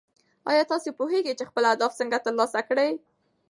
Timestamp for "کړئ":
2.69-2.91